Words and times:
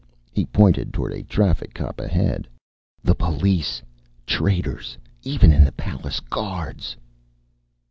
He 0.31 0.47
pointed 0.47 0.91
toward 0.91 1.13
a 1.13 1.21
traffic 1.21 1.75
cop 1.75 1.99
ahead. 2.01 2.47
"The 3.03 3.13
police! 3.13 3.83
Traitors 4.25 4.97
even 5.21 5.53
in 5.53 5.63
the 5.63 5.73
palace 5.73 6.19
guards!" 6.19 6.95